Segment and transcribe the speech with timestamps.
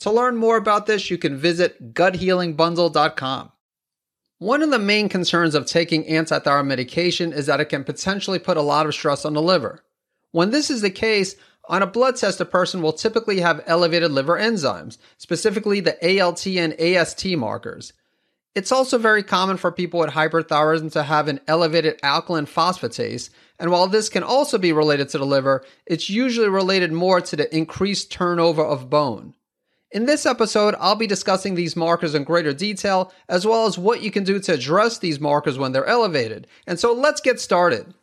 [0.00, 3.52] To learn more about this, you can visit guthealingbundle.com.
[4.38, 8.56] One of the main concerns of taking antithyroid medication is that it can potentially put
[8.56, 9.84] a lot of stress on the liver.
[10.32, 11.36] When this is the case,
[11.66, 16.46] on a blood test, a person will typically have elevated liver enzymes, specifically the ALT
[16.46, 17.92] and AST markers.
[18.54, 23.70] It's also very common for people with hyperthyroidism to have an elevated alkaline phosphatase, and
[23.70, 27.56] while this can also be related to the liver, it's usually related more to the
[27.56, 29.34] increased turnover of bone.
[29.94, 34.02] In this episode, I'll be discussing these markers in greater detail, as well as what
[34.02, 36.48] you can do to address these markers when they're elevated.
[36.66, 37.94] And so let's get started.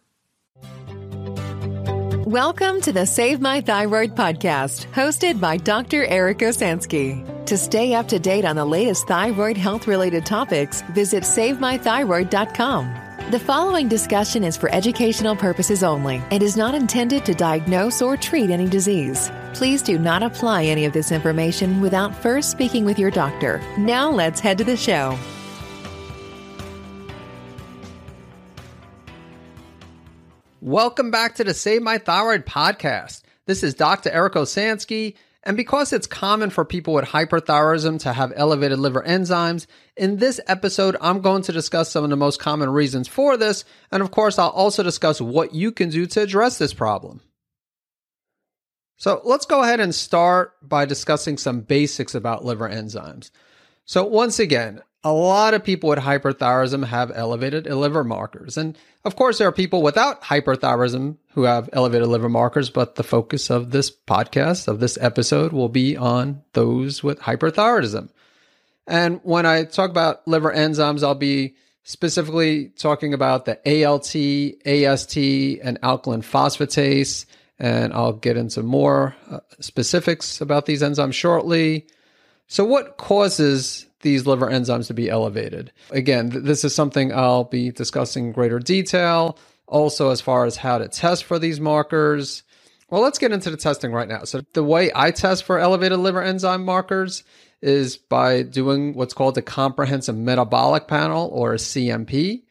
[2.26, 6.06] Welcome to the Save My Thyroid podcast, hosted by Dr.
[6.06, 7.28] Eric Osansky.
[7.46, 13.01] To stay up to date on the latest thyroid health related topics, visit SaveMyThyroid.com.
[13.32, 18.18] The following discussion is for educational purposes only and is not intended to diagnose or
[18.18, 19.32] treat any disease.
[19.54, 23.62] Please do not apply any of this information without first speaking with your doctor.
[23.78, 25.18] Now let's head to the show.
[30.60, 33.22] Welcome back to the Save My Thyroid podcast.
[33.46, 34.10] This is Dr.
[34.10, 39.66] Eric Osansky, and because it's common for people with hyperthyroidism to have elevated liver enzymes,
[39.98, 43.66] in this episode, I'm going to discuss some of the most common reasons for this,
[43.92, 47.22] and of course, I'll also discuss what you can do to address this problem.
[48.98, 53.32] So let's go ahead and start by discussing some basics about liver enzymes.
[53.86, 58.58] So once again, a lot of people with hyperthyroidism have elevated liver markers.
[58.58, 63.04] And of course, there are people without hyperthyroidism who have elevated liver markers, but the
[63.04, 68.10] focus of this podcast, of this episode, will be on those with hyperthyroidism.
[68.86, 74.16] And when I talk about liver enzymes, I'll be specifically talking about the ALT,
[74.66, 75.18] AST,
[75.64, 77.26] and alkaline phosphatase.
[77.58, 81.88] And I'll get into more uh, specifics about these enzymes shortly.
[82.48, 85.72] So, what causes these liver enzymes to be elevated.
[85.92, 89.38] Again, th- this is something I'll be discussing in greater detail.
[89.68, 92.44] Also, as far as how to test for these markers.
[92.90, 94.26] Well, let's get into the testing right now.
[94.26, 97.24] So, the way I test for elevated liver enzyme markers
[97.62, 102.42] is by doing what's called a comprehensive metabolic panel or a CMP.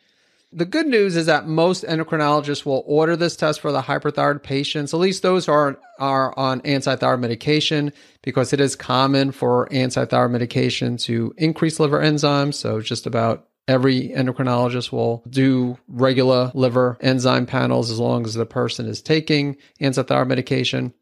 [0.52, 4.92] The good news is that most endocrinologists will order this test for the hyperthyroid patients,
[4.92, 10.32] at least those who are, are on antithyroid medication, because it is common for antithyroid
[10.32, 12.54] medication to increase liver enzymes.
[12.54, 18.44] So just about every endocrinologist will do regular liver enzyme panels as long as the
[18.44, 20.92] person is taking antithyroid medication.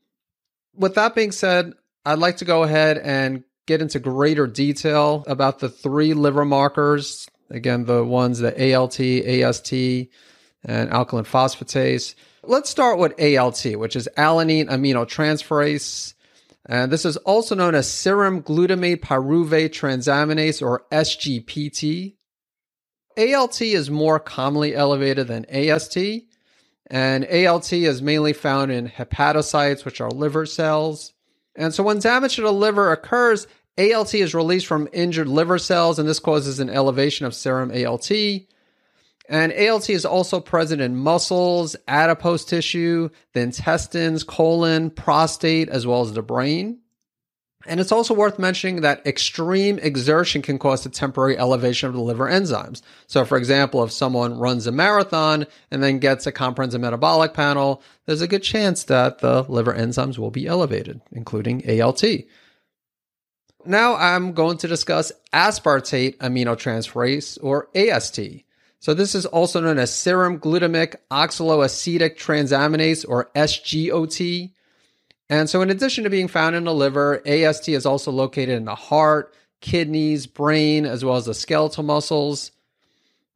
[0.74, 1.72] With that being said,
[2.04, 7.26] I'd like to go ahead and get into greater detail about the three liver markers
[7.50, 9.72] Again, the ones that ALT, AST,
[10.64, 12.14] and alkaline phosphatase.
[12.42, 16.14] Let's start with ALT, which is alanine aminotransferase.
[16.66, 22.16] And this is also known as serum glutamate pyruvate transaminase or SGPT.
[23.16, 25.96] ALT is more commonly elevated than AST,
[26.90, 31.14] and ALT is mainly found in hepatocytes, which are liver cells.
[31.56, 35.98] And so when damage to the liver occurs, ALT is released from injured liver cells,
[35.98, 38.10] and this causes an elevation of serum ALT.
[39.28, 46.00] And ALT is also present in muscles, adipose tissue, the intestines, colon, prostate, as well
[46.00, 46.80] as the brain.
[47.66, 52.00] And it's also worth mentioning that extreme exertion can cause a temporary elevation of the
[52.00, 52.80] liver enzymes.
[53.06, 57.82] So, for example, if someone runs a marathon and then gets a comprehensive metabolic panel,
[58.06, 62.02] there's a good chance that the liver enzymes will be elevated, including ALT.
[63.64, 68.20] Now I'm going to discuss aspartate aminotransferase or AST.
[68.80, 74.52] So this is also known as serum glutamic oxaloacetic transaminase or SGOT.
[75.28, 78.64] And so in addition to being found in the liver, AST is also located in
[78.64, 82.52] the heart, kidneys, brain, as well as the skeletal muscles.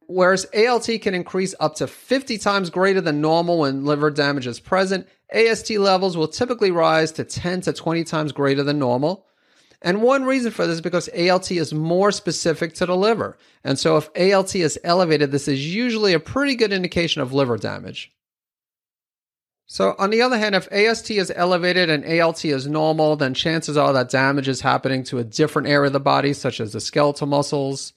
[0.07, 4.59] Whereas ALT can increase up to 50 times greater than normal when liver damage is
[4.59, 9.25] present, AST levels will typically rise to 10 to 20 times greater than normal.
[9.83, 13.37] And one reason for this is because ALT is more specific to the liver.
[13.65, 17.57] And so if ALT is elevated, this is usually a pretty good indication of liver
[17.57, 18.11] damage.
[19.65, 23.77] So, on the other hand, if AST is elevated and ALT is normal, then chances
[23.77, 26.81] are that damage is happening to a different area of the body, such as the
[26.81, 27.93] skeletal muscles.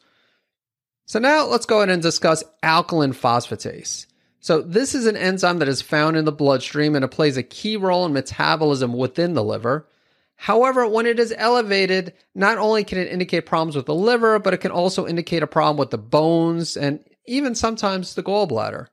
[1.06, 4.06] So now let's go ahead and discuss alkaline phosphatase.
[4.41, 7.43] So this is an enzyme that is found in the bloodstream and it plays a
[7.43, 9.88] key role in metabolism within the liver.
[10.37, 14.55] However, when it is elevated, not only can it indicate problems with the liver, but
[14.55, 18.87] it can also indicate a problem with the bones and even sometimes the gallbladder.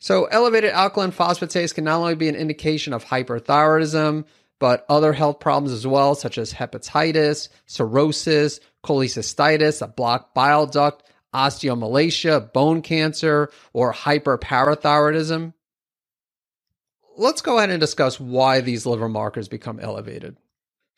[0.00, 4.24] So elevated alkaline phosphatase can not only be an indication of hyperthyroidism,
[4.60, 11.04] but other health problems as well, such as hepatitis, cirrhosis, cholecystitis, a blocked bile duct,
[11.34, 15.54] osteomalacia, bone cancer, or hyperparathyroidism.
[17.16, 20.36] Let's go ahead and discuss why these liver markers become elevated.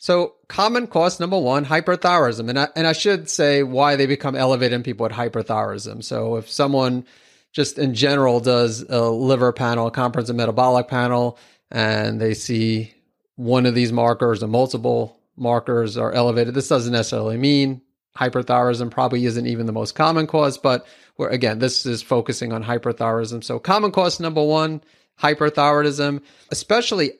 [0.02, 2.49] So, common cause number one, hyperthyroidism.
[2.49, 6.02] And I, and I should say why they become elevated in people with hyperthyroidism.
[6.02, 7.05] So, if someone
[7.52, 11.38] just in general does a liver panel, a comprehensive metabolic panel,
[11.70, 12.94] and they see
[13.37, 17.82] one of these markers or multiple markers are elevated, this doesn't necessarily mean
[18.17, 20.87] hyperthyroidism probably isn't even the most common cause, but
[21.17, 23.44] where again, this is focusing on hyperthyroidism.
[23.44, 24.82] So common cause number one,
[25.20, 27.12] hyperthyroidism, especially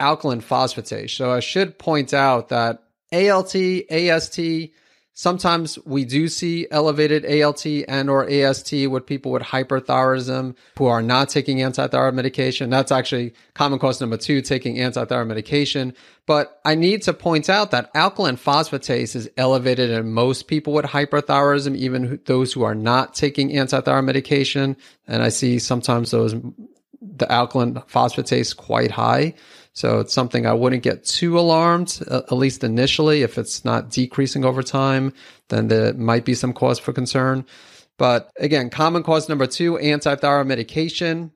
[0.00, 1.10] alkaline phosphatase.
[1.10, 4.70] So I should point out that ALT, AST,
[5.18, 11.02] Sometimes we do see elevated ALT and or AST with people with hyperthyroidism who are
[11.02, 12.70] not taking antithyroid medication.
[12.70, 15.92] That's actually common cause number two, taking antithyroid medication.
[16.24, 20.84] But I need to point out that alkaline phosphatase is elevated in most people with
[20.84, 24.76] hyperthyroidism, even those who are not taking antithyroid medication.
[25.08, 26.36] And I see sometimes those
[27.00, 29.34] the alkaline phosphatase quite high.
[29.78, 33.22] So it's something I wouldn't get too alarmed, at least initially.
[33.22, 35.12] If it's not decreasing over time,
[35.50, 37.46] then there might be some cause for concern.
[37.96, 41.30] But again, common cause number two, antithyroid medication.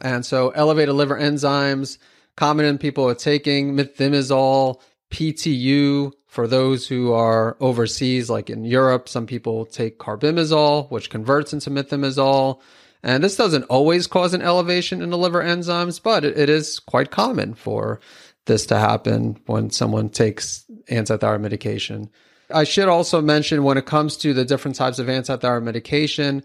[0.00, 1.98] And so elevated liver enzymes,
[2.38, 4.80] common in people are taking methimazole,
[5.10, 6.12] PTU.
[6.26, 11.68] For those who are overseas, like in Europe, some people take carbimazole, which converts into
[11.68, 12.62] methimazole.
[13.02, 17.10] And this doesn't always cause an elevation in the liver enzymes, but it, is quite
[17.10, 18.00] common for
[18.46, 22.10] this to happen when someone takes antithyroid medication.
[22.50, 26.42] I should also mention when it comes to the different types of antithyroid medication,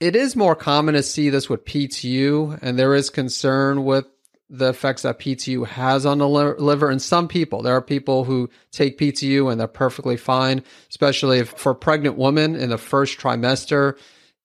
[0.00, 4.06] it is more common to see this with PTU, and there is concern with
[4.50, 6.90] the effects that PTU has on the liver.
[6.90, 11.50] And some people, there are people who take PTU and they're perfectly fine, especially if
[11.50, 13.96] for pregnant women in the first trimester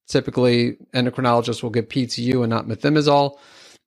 [0.07, 3.37] Typically, endocrinologists will give PTU and not methimazole.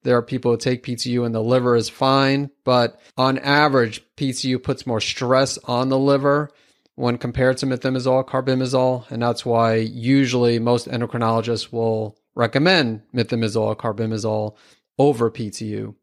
[0.03, 4.62] There are people who take PTU and the liver is fine, but on average, PTU
[4.62, 6.50] puts more stress on the liver
[6.94, 14.56] when compared to methimazole, carbimazole, and that's why usually most endocrinologists will recommend methimazole, carbimazole
[14.99, 15.94] over PTU.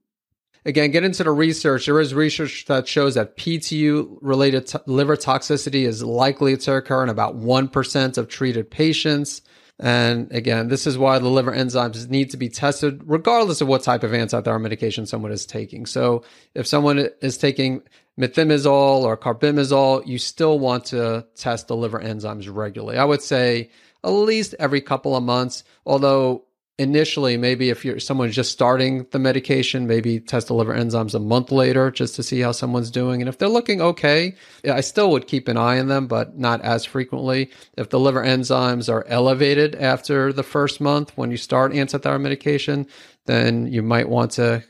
[0.66, 1.86] Again, get into the research.
[1.86, 7.10] There is research that shows that PTU related liver toxicity is likely to occur in
[7.10, 9.42] about 1% of treated patients.
[9.80, 13.84] And again, this is why the liver enzymes need to be tested regardless of what
[13.84, 15.86] type of antithyroid medication someone is taking.
[15.86, 16.24] So
[16.54, 17.82] if someone is taking
[18.18, 22.98] methimazole or carbimazole, you still want to test the liver enzymes regularly.
[22.98, 23.70] I would say
[24.04, 26.46] at least every couple of months, although
[26.78, 31.20] initially maybe if you're someone's just starting the medication maybe test the liver enzymes a
[31.20, 33.22] month later just to see how someone's doing.
[33.22, 34.36] And if they're looking okay
[34.70, 37.50] i still would keep an eye on them but not as frequently.
[37.78, 42.88] If the liver enzymes are elevated after the first month when you start antithyroid medication
[43.26, 44.64] then you might want to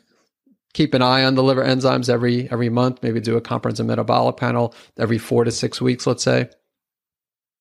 [0.73, 3.01] keep an eye on the liver enzymes every every month.
[3.01, 6.49] Maybe do a comprehensive metabolic panel every 4 to 6 weeks let's say.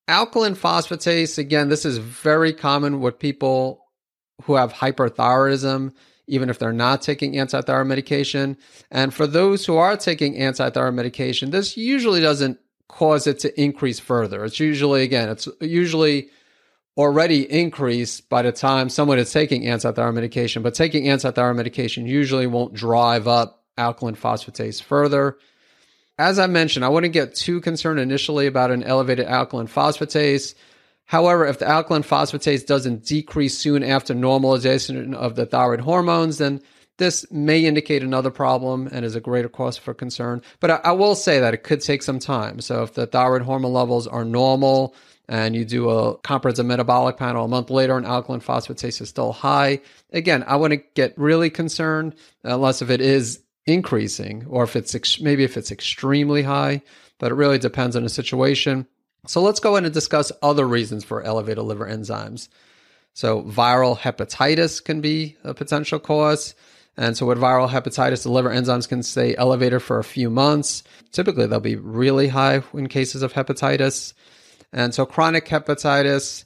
[0.07, 3.84] Alkaline phosphatase again this is very common with people
[4.43, 5.93] who have hyperthyroidism,
[6.27, 8.57] even if they're not taking antithyroid medication.
[8.91, 13.99] And for those who are taking antithyroid medication, this usually doesn't cause it to increase
[13.99, 14.45] further.
[14.45, 16.29] It's usually, again, it's usually
[16.97, 22.47] already increased by the time someone is taking antithyroid medication, but taking antithyroid medication usually
[22.47, 25.37] won't drive up alkaline phosphatase further.
[26.17, 30.55] As I mentioned, I wouldn't get too concerned initially about an elevated alkaline phosphatase.
[31.05, 36.61] However, if the alkaline phosphatase doesn't decrease soon after normalization of the thyroid hormones, then
[36.97, 40.41] this may indicate another problem and is a greater cause for concern.
[40.59, 42.61] But I, I, will say that it could take some time.
[42.61, 44.95] So if the thyroid hormone levels are normal
[45.27, 49.33] and you do a comprehensive metabolic panel a month later and alkaline phosphatase is still
[49.33, 49.81] high,
[50.11, 55.19] again, I wouldn't get really concerned unless if it is increasing or if it's ex-
[55.19, 56.81] maybe if it's extremely high,
[57.19, 58.87] but it really depends on the situation.
[59.27, 62.47] So let's go in and discuss other reasons for elevated liver enzymes.
[63.13, 66.55] So viral hepatitis can be a potential cause.
[66.97, 70.83] And so with viral hepatitis, the liver enzymes can stay elevated for a few months.
[71.11, 74.13] Typically, they'll be really high in cases of hepatitis.
[74.71, 76.45] And so chronic hepatitis,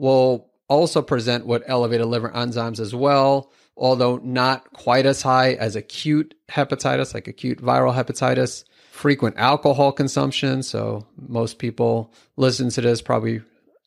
[0.00, 5.76] will also present with elevated liver enzymes as well, although not quite as high as
[5.76, 8.64] acute hepatitis, like acute viral hepatitis.
[9.00, 10.62] Frequent alcohol consumption.
[10.62, 13.40] So, most people listen to this probably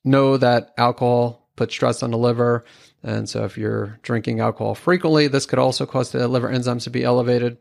[0.04, 2.66] know that alcohol puts stress on the liver.
[3.04, 6.90] And so, if you're drinking alcohol frequently, this could also cause the liver enzymes to
[6.90, 7.60] be elevated.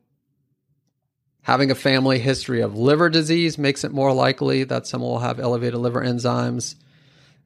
[1.42, 5.38] Having a family history of liver disease makes it more likely that someone will have
[5.38, 6.76] elevated liver enzymes.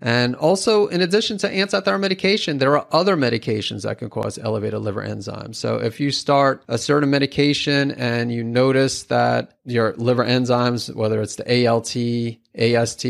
[0.00, 4.80] And also, in addition to antithyroid medication, there are other medications that can cause elevated
[4.80, 5.54] liver enzymes.
[5.56, 11.22] So, if you start a certain medication and you notice that your liver enzymes, whether
[11.22, 11.96] it's the ALT,
[12.54, 13.06] AST,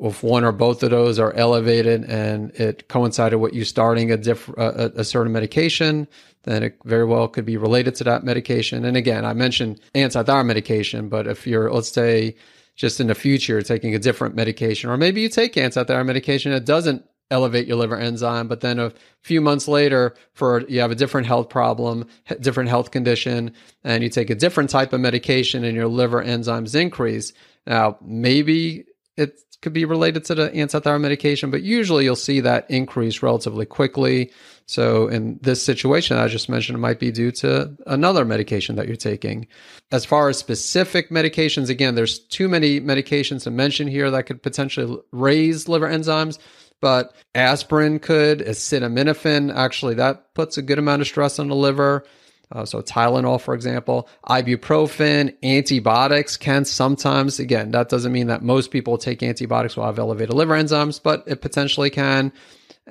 [0.00, 4.16] if one or both of those are elevated and it coincided with you starting a,
[4.16, 6.08] diff- a, a certain medication,
[6.44, 8.84] then it very well could be related to that medication.
[8.84, 12.34] And again, I mentioned antithyroid medication, but if you're, let's say,
[12.80, 16.64] just in the future taking a different medication, or maybe you take antithyroid medication that
[16.64, 20.94] doesn't elevate your liver enzyme, but then a few months later, for you have a
[20.94, 22.06] different health problem,
[22.40, 23.52] different health condition,
[23.84, 27.34] and you take a different type of medication, and your liver enzymes increase.
[27.66, 28.86] Now, maybe
[29.18, 33.66] it could be related to the antithyroid medication, but usually you'll see that increase relatively
[33.66, 34.32] quickly.
[34.70, 38.86] So in this situation I just mentioned, it might be due to another medication that
[38.86, 39.48] you're taking.
[39.90, 44.44] As far as specific medications, again, there's too many medications to mention here that could
[44.44, 46.38] potentially raise liver enzymes.
[46.80, 52.04] But aspirin could, acetaminophen, actually, that puts a good amount of stress on the liver.
[52.52, 58.70] Uh, so Tylenol, for example, ibuprofen, antibiotics can sometimes, again, that doesn't mean that most
[58.70, 62.32] people take antibiotics will have elevated liver enzymes, but it potentially can.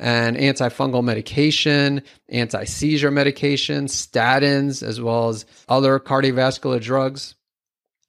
[0.02, 7.36] And antifungal medication, anti seizure medication, statins, as well as other cardiovascular drugs.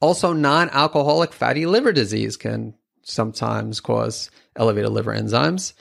[0.01, 5.73] Also, non alcoholic fatty liver disease can sometimes cause elevated liver enzymes.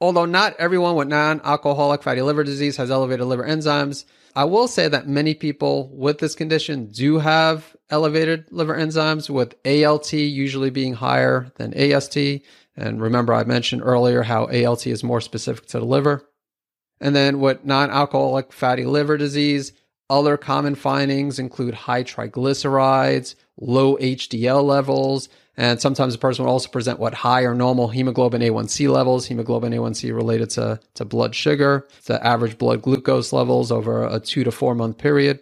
[0.00, 4.04] Although not everyone with non alcoholic fatty liver disease has elevated liver enzymes,
[4.36, 9.54] I will say that many people with this condition do have elevated liver enzymes, with
[9.66, 12.16] ALT usually being higher than AST.
[12.78, 16.24] And remember, I mentioned earlier how ALT is more specific to the liver.
[17.00, 19.72] And then with non alcoholic fatty liver disease,
[20.08, 26.68] other common findings include high triglycerides, low HDL levels, and sometimes a person will also
[26.68, 29.26] present what high or normal hemoglobin A1C levels.
[29.26, 34.44] Hemoglobin A1C related to, to blood sugar, the average blood glucose levels over a two
[34.44, 35.40] to four month period.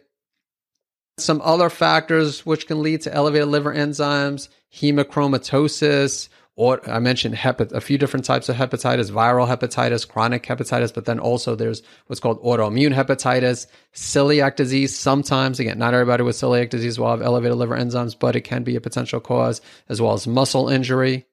[1.18, 7.72] Some other factors which can lead to elevated liver enzymes, hemochromatosis, or I mentioned hepat-
[7.72, 12.18] a few different types of hepatitis, viral hepatitis, chronic hepatitis, but then also there's what's
[12.18, 14.98] called autoimmune hepatitis, celiac disease.
[14.98, 18.62] Sometimes, again, not everybody with celiac disease will have elevated liver enzymes, but it can
[18.64, 19.60] be a potential cause,
[19.90, 21.26] as well as muscle injury.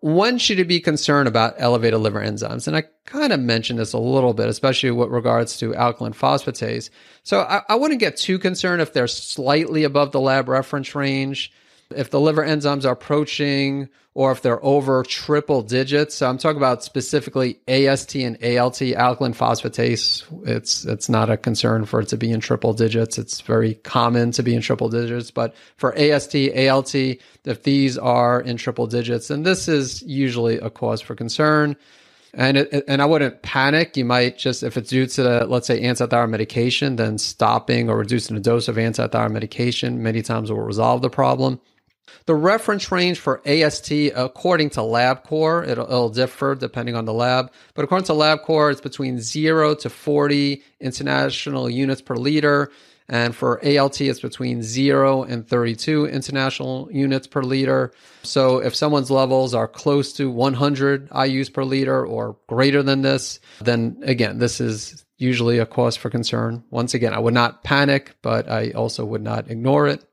[0.00, 2.66] When should you be concerned about elevated liver enzymes?
[2.66, 6.90] And I kind of mentioned this a little bit, especially with regards to alkaline phosphatase.
[7.22, 11.52] So I, I wouldn't get too concerned if they're slightly above the lab reference range
[11.96, 16.16] if the liver enzymes are approaching or if they're over triple digits.
[16.16, 20.24] So I'm talking about specifically AST and ALT, alkaline phosphatase.
[20.46, 23.16] It's it's not a concern for it to be in triple digits.
[23.18, 28.40] It's very common to be in triple digits, but for AST, ALT, if these are
[28.40, 31.76] in triple digits, then this is usually a cause for concern.
[32.34, 33.96] And it, and I wouldn't panic.
[33.96, 37.98] You might just, if it's due to, the, let's say, antithyroid medication, then stopping or
[37.98, 41.60] reducing the dose of antithyroid medication many times will resolve the problem.
[42.26, 47.52] The reference range for AST, according to LabCorp, it'll, it'll, differ depending on the lab,
[47.74, 52.70] but according to LabCorp, it's between 0 to 40 international units per liter.
[53.08, 57.92] And for ALT, it's between 0 and 32 international units per liter.
[58.22, 63.40] So if someone's levels are close to 100 IUs per liter or greater than this,
[63.60, 66.64] then again, this is usually a cause for concern.
[66.70, 70.04] Once again, I would not panic, but I also would not ignore it.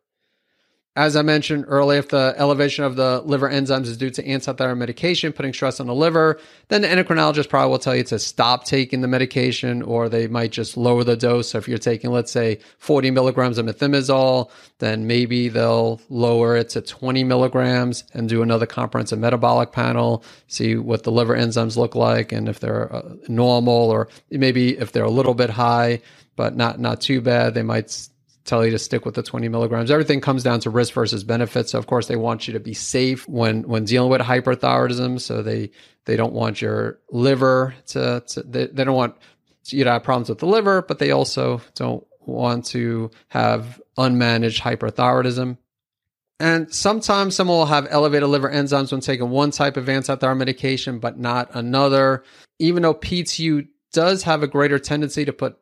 [0.96, 4.77] As I mentioned earlier, if the elevation of the liver enzymes is due to antithyroid
[4.77, 8.65] medication putting stress on the liver, then the endocrinologist probably will tell you to stop
[8.65, 11.50] taking the medication or they might just lower the dose.
[11.50, 16.69] So if you're taking, let's say, 40 milligrams of methimazole, then maybe they'll lower it
[16.69, 21.93] to 20 milligrams and do another comprehensive metabolic panel, see what the liver enzymes look
[21.93, 26.01] like and if they're uh, normal or maybe if they're a little bit high,
[26.36, 28.10] but not, not too bad, they might
[28.49, 29.91] tell you to stick with the 20 milligrams.
[29.91, 31.69] Everything comes down to risk versus benefit.
[31.69, 35.21] So of course they want you to be safe when when dealing with hyperthyroidism.
[35.21, 35.71] So they
[36.05, 39.15] they don't want your liver to, to they, they don't want
[39.67, 44.59] you to have problems with the liver, but they also don't want to have unmanaged
[44.61, 45.57] hyperthyroidism.
[46.39, 50.99] And sometimes someone will have elevated liver enzymes when taking one type of antithyroid medication,
[50.99, 52.23] but not another.
[52.59, 55.57] Even though PTU does have a greater tendency to put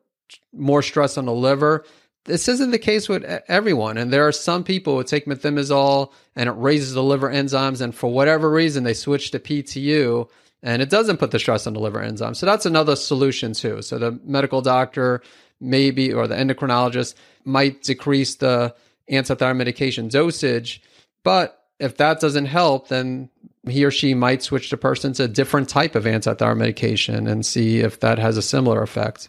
[0.52, 1.84] more stress on the liver,
[2.28, 3.98] this isn't the case with everyone.
[3.98, 7.92] And there are some people who take methimazole and it raises the liver enzymes, and
[7.94, 10.28] for whatever reason, they switch to PTU
[10.62, 12.36] and it doesn't put the stress on the liver enzymes.
[12.36, 13.82] So that's another solution too.
[13.82, 15.22] So the medical doctor
[15.60, 18.74] maybe or the endocrinologist might decrease the
[19.10, 20.82] antithyroid medication dosage.
[21.24, 23.30] But if that doesn't help, then
[23.68, 27.44] he or she might switch the person to a different type of antithyroid medication and
[27.44, 29.28] see if that has a similar effect.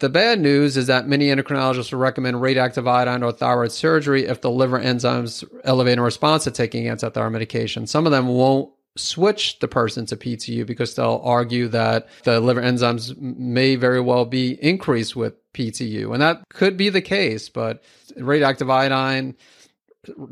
[0.00, 4.40] The bad news is that many endocrinologists will recommend radioactive iodine or thyroid surgery if
[4.40, 7.86] the liver enzymes elevate in response to taking antithyroid medication.
[7.86, 12.62] Some of them won't switch the person to PTU because they'll argue that the liver
[12.62, 16.12] enzymes may very well be increased with PTU.
[16.12, 17.82] And that could be the case, but
[18.16, 19.36] radioactive iodine,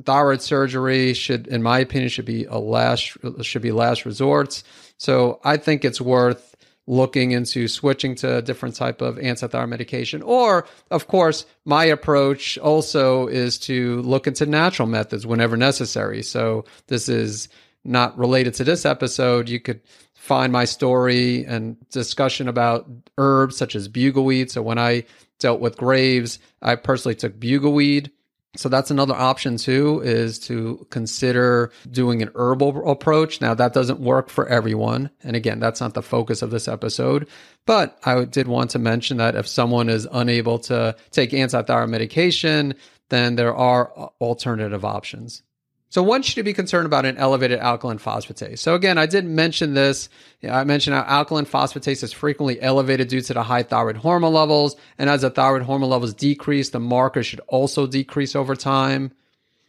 [0.05, 4.65] thyroid surgery should, in my opinion, should be a last, should be last resorts.
[4.99, 6.56] So I think it's worth
[6.87, 10.23] looking into switching to a different type of antithyroid medication.
[10.23, 16.23] Or, of course, my approach also is to look into natural methods whenever necessary.
[16.23, 17.49] So this is
[17.85, 19.81] not related to this episode, you could
[20.15, 24.51] find my story and discussion about herbs such as bugleweed.
[24.51, 25.05] So when I
[25.39, 28.11] dealt with Graves, I personally took bugleweed.
[28.57, 33.41] So that's another option too, is to consider doing an herbal approach.
[33.41, 35.11] Now that doesn't work for everyone.
[35.23, 37.29] And again, that's not the focus of this episode,
[37.67, 42.75] but I did want to mention that if someone is unable to take antithyroid medication,
[43.09, 45.43] then there are alternative options.
[45.89, 48.59] So one should be concerned about an elevated alkaline phosphatase.
[48.59, 50.09] So again, I didn't mention this.
[50.49, 54.77] I mentioned how alkaline phosphatase is frequently elevated due to the high thyroid hormone levels.
[54.99, 59.13] And as the thyroid hormone levels decrease, the marker should also decrease over time.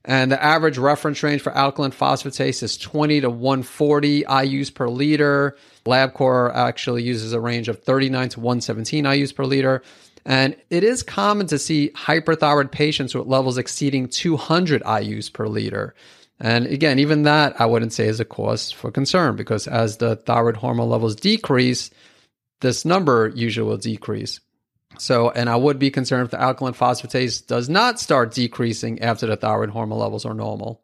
[0.05, 5.57] And the average reference range for alkaline phosphatase is 20 to 140 IUs per liter.
[5.85, 9.83] LabCorp actually uses a range of 39 to 117 IUs per liter.
[10.27, 15.95] And it is common to see hyperthyroid patients with levels exceeding 200 IUs per liter.
[16.37, 20.17] And again, even that I wouldn't say is a cause for concern because as the
[20.17, 21.89] thyroid hormone levels decrease,
[22.59, 24.41] this number usually will decrease.
[24.99, 29.27] So, and I would be concerned if the alkaline phosphatase does not start decreasing after
[29.27, 30.83] the thyroid hormone levels are normal.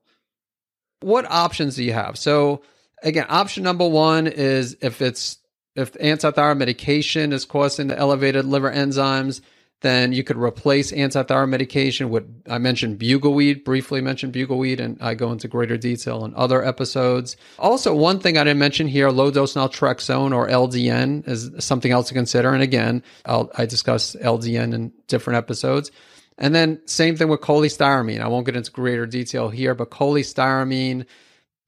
[1.01, 2.17] What options do you have?
[2.17, 2.62] So,
[3.01, 5.38] again, option number one is if it's
[5.76, 9.42] if antithyroid medication is causing the elevated liver enzymes,
[9.82, 15.14] then you could replace antithyroid medication with I mentioned bugleweed, briefly mentioned bugleweed, and I
[15.14, 17.36] go into greater detail in other episodes.
[17.60, 22.08] Also, one thing I didn't mention here, low dose naltrexone or LDN is something else
[22.08, 22.54] to consider.
[22.54, 25.92] And again, I'll, I discuss LDN in different episodes.
[26.38, 28.22] And then same thing with cholestyramine.
[28.22, 31.06] I won't get into greater detail here, but cholestyramine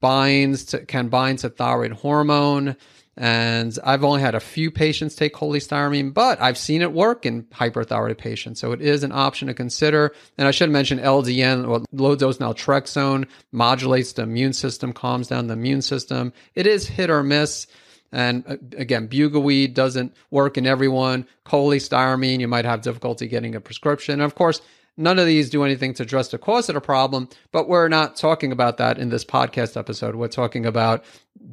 [0.00, 2.76] binds to, can bind to thyroid hormone.
[3.18, 7.44] And I've only had a few patients take cholestyramine, but I've seen it work in
[7.44, 8.60] hyperthyroid patients.
[8.60, 10.12] So it is an option to consider.
[10.36, 15.46] And I should mention LDN or low dose naltrexone modulates the immune system, calms down
[15.46, 16.34] the immune system.
[16.54, 17.66] It is hit or miss.
[18.12, 21.26] And uh, again, bugleweed doesn't work in everyone.
[21.46, 24.14] Cholestyramine, you might have difficulty getting a prescription.
[24.14, 24.60] And of course,
[24.98, 28.16] none of these do anything to address the cause of the problem, but we're not
[28.16, 30.16] talking about that in this podcast episode.
[30.16, 31.04] We're talking about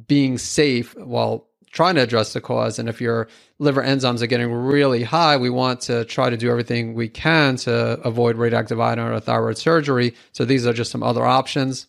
[0.06, 2.78] being safe while trying to address the cause.
[2.78, 6.48] And if your liver enzymes are getting really high, we want to try to do
[6.50, 10.14] everything we can to avoid radioactive iodine or thyroid surgery.
[10.32, 11.88] So these are just some other options.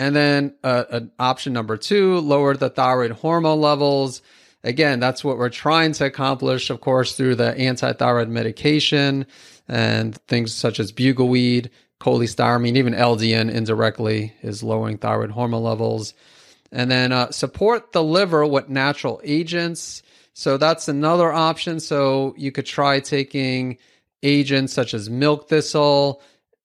[0.00, 4.22] And then uh, option number two, lower the thyroid hormone levels.
[4.64, 9.26] Again, that's what we're trying to accomplish, of course, through the anti-thyroid medication
[9.68, 11.70] and things such as bugleweed,
[12.00, 16.14] cholestyramine, even LDN indirectly is lowering thyroid hormone levels.
[16.70, 20.02] And then uh, support the liver with natural agents.
[20.34, 21.80] So that's another option.
[21.80, 23.78] So you could try taking
[24.22, 26.20] agents such as milk thistle,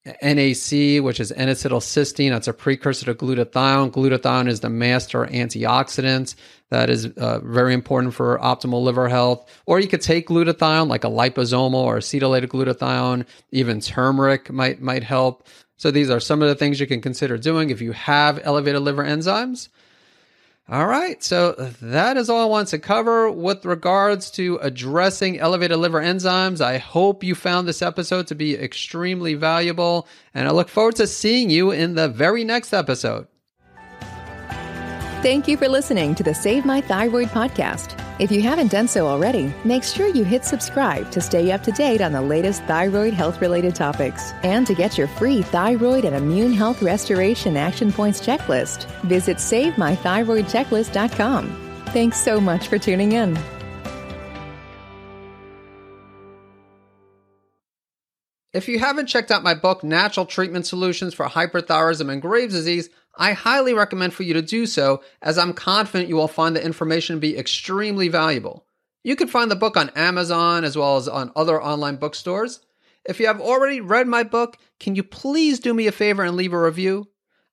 [0.06, 2.32] NAC, which is N-acetylcysteine.
[2.32, 3.92] That's a precursor to glutathione.
[3.92, 6.36] Glutathione is the master antioxidant
[6.70, 9.50] that is uh, very important for optimal liver health.
[9.66, 13.26] Or you could take glutathione, like a liposomal or acetylated glutathione.
[13.52, 15.48] Even turmeric might might help.
[15.78, 18.82] So these are some of the things you can consider doing if you have elevated
[18.82, 19.70] liver enzymes.
[20.69, 25.78] All right, so that is all I want to cover with regards to addressing elevated
[25.78, 26.62] liver enzymes.
[26.62, 31.08] I hope you found this episode to be extremely valuable, and I look forward to
[31.08, 33.28] seeing you in the very next episode.
[35.21, 37.99] Thank you for listening to the Save My Thyroid podcast.
[38.23, 41.73] If you haven't done so already, make sure you hit subscribe to stay up to
[41.73, 44.31] date on the latest thyroid health related topics.
[44.43, 51.83] And to get your free thyroid and immune health restoration action points checklist, visit SaveMyThyroidChecklist.com.
[51.88, 53.38] Thanks so much for tuning in.
[58.53, 62.89] If you haven't checked out my book, Natural Treatment Solutions for Hyperthyroidism and Graves' Disease,
[63.15, 66.65] I highly recommend for you to do so, as I'm confident you will find the
[66.65, 68.65] information to be extremely valuable.
[69.04, 72.62] You can find the book on Amazon as well as on other online bookstores.
[73.06, 76.38] If you have already read my book, can you please do me a favor and
[76.38, 77.10] leave a review?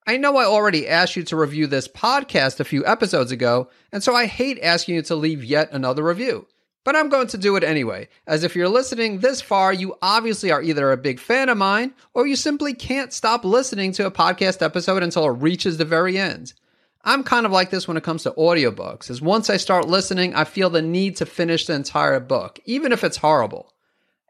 [0.07, 4.03] I know I already asked you to review this podcast a few episodes ago, and
[4.03, 6.46] so I hate asking you to leave yet another review.
[6.83, 10.51] But I'm going to do it anyway, as if you're listening this far, you obviously
[10.51, 14.11] are either a big fan of mine or you simply can't stop listening to a
[14.11, 16.55] podcast episode until it reaches the very end.
[17.03, 20.35] I'm kind of like this when it comes to audiobooks, as once I start listening,
[20.35, 23.73] I feel the need to finish the entire book, even if it's horrible.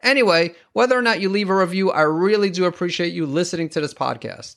[0.03, 3.81] Anyway, whether or not you leave a review, I really do appreciate you listening to
[3.81, 4.57] this podcast.